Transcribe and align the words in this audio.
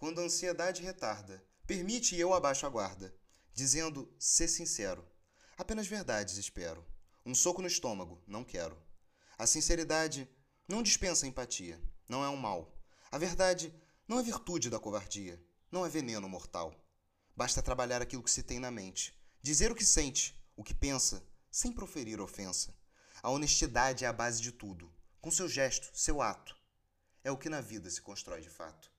Quando 0.00 0.18
a 0.18 0.24
ansiedade 0.24 0.82
retarda, 0.82 1.44
permite 1.66 2.16
e 2.16 2.20
eu 2.20 2.32
abaixo 2.32 2.64
a 2.64 2.70
guarda, 2.70 3.14
dizendo: 3.52 4.10
"Ser 4.18 4.48
sincero. 4.48 5.06
Apenas 5.58 5.86
verdades 5.86 6.38
espero. 6.38 6.82
Um 7.26 7.34
soco 7.34 7.60
no 7.60 7.68
estômago, 7.68 8.24
não 8.26 8.42
quero. 8.42 8.82
A 9.36 9.46
sinceridade 9.46 10.26
não 10.66 10.82
dispensa 10.82 11.26
empatia, 11.26 11.78
não 12.08 12.24
é 12.24 12.30
um 12.30 12.36
mal. 12.38 12.80
A 13.12 13.18
verdade 13.18 13.74
não 14.08 14.18
é 14.18 14.22
virtude 14.22 14.70
da 14.70 14.80
covardia, 14.80 15.38
não 15.70 15.84
é 15.84 15.88
veneno 15.90 16.26
mortal. 16.30 16.74
Basta 17.36 17.60
trabalhar 17.60 18.00
aquilo 18.00 18.22
que 18.22 18.30
se 18.30 18.42
tem 18.42 18.58
na 18.58 18.70
mente, 18.70 19.14
dizer 19.42 19.70
o 19.70 19.74
que 19.74 19.84
sente, 19.84 20.34
o 20.56 20.64
que 20.64 20.72
pensa, 20.72 21.22
sem 21.50 21.70
proferir 21.70 22.22
ofensa. 22.22 22.74
A 23.22 23.28
honestidade 23.28 24.06
é 24.06 24.08
a 24.08 24.14
base 24.14 24.40
de 24.40 24.50
tudo, 24.50 24.90
com 25.20 25.30
seu 25.30 25.46
gesto, 25.46 25.90
seu 25.92 26.22
ato. 26.22 26.56
É 27.22 27.30
o 27.30 27.36
que 27.36 27.50
na 27.50 27.60
vida 27.60 27.90
se 27.90 28.00
constrói 28.00 28.40
de 28.40 28.48
fato. 28.48 28.90